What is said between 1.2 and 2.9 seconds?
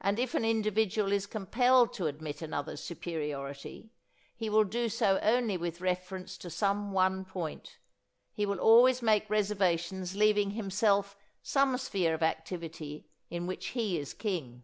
compelled to admit another's